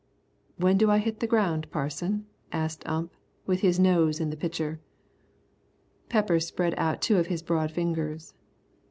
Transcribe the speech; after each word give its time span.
"When 0.57 0.79
do 0.79 0.89
I 0.89 0.97
hit 0.97 1.19
the 1.19 1.27
ground, 1.27 1.69
Parson?" 1.69 2.25
asked 2.51 2.81
Ump, 2.87 3.13
with 3.45 3.59
his 3.59 3.79
nose 3.79 4.19
in 4.19 4.31
the 4.31 4.35
pitcher. 4.35 4.79
Peppers 6.09 6.47
spread 6.47 6.73
out 6.75 7.03
two 7.03 7.17
of 7.17 7.27
his 7.27 7.43
broad 7.43 7.69
fingers. 7.69 8.33